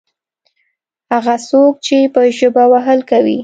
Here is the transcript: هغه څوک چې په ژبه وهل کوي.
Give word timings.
هغه 1.11 1.35
څوک 1.47 1.73
چې 1.85 1.97
په 2.13 2.21
ژبه 2.37 2.63
وهل 2.71 2.99
کوي. 3.09 3.37